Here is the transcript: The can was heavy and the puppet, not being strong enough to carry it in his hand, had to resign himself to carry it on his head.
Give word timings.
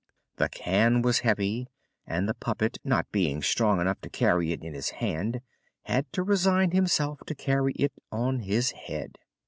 The 0.37 0.49
can 0.49 1.03
was 1.03 1.19
heavy 1.19 1.67
and 2.07 2.27
the 2.27 2.33
puppet, 2.33 2.79
not 2.83 3.11
being 3.11 3.43
strong 3.43 3.79
enough 3.79 4.01
to 4.01 4.09
carry 4.09 4.51
it 4.51 4.63
in 4.63 4.73
his 4.73 4.89
hand, 4.97 5.41
had 5.83 6.11
to 6.13 6.23
resign 6.23 6.71
himself 6.71 7.19
to 7.27 7.35
carry 7.35 7.73
it 7.73 7.93
on 8.11 8.39
his 8.39 8.71
head. 8.71 9.19